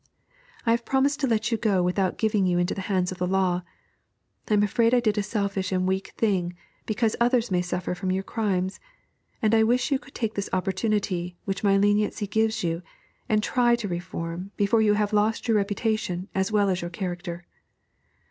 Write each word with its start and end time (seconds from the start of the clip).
'I 0.65 0.71
have 0.71 0.83
promised 0.83 1.19
to 1.19 1.27
let 1.27 1.51
you 1.51 1.59
go 1.59 1.83
without 1.83 2.17
giving 2.17 2.47
you 2.47 2.57
into 2.57 2.73
the 2.73 2.81
hands 2.89 3.11
of 3.11 3.19
the 3.19 3.27
law. 3.27 3.61
I 4.49 4.55
am 4.55 4.63
afraid 4.63 4.95
I 4.95 4.99
did 4.99 5.15
a 5.19 5.21
selfish 5.21 5.71
and 5.71 5.87
weak 5.87 6.07
thing, 6.17 6.55
because 6.87 7.15
others 7.19 7.51
may 7.51 7.61
suffer 7.61 7.93
from 7.93 8.09
your 8.09 8.23
crimes, 8.23 8.79
and 9.43 9.53
I 9.53 9.61
wish 9.61 9.91
you 9.91 9.99
could 9.99 10.15
take 10.15 10.33
this 10.33 10.49
opportunity, 10.53 11.37
which 11.45 11.63
my 11.63 11.77
leniency 11.77 12.25
gives 12.25 12.63
you, 12.63 12.81
and 13.29 13.43
try 13.43 13.75
to 13.75 13.87
reform 13.87 14.49
before 14.57 14.81
you 14.81 14.95
have 14.95 15.13
lost 15.13 15.47
your 15.47 15.57
reputation 15.57 16.29
as 16.33 16.51
well 16.51 16.67
as 16.69 16.81
your 16.81 16.89
character.' 16.89 17.45